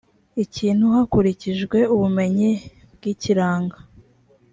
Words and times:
ikintu 0.43 0.83
hakurikijwe 0.95 1.79
ubumenyi 1.95 2.49
bw 2.93 3.03
ikiranga 3.13 3.77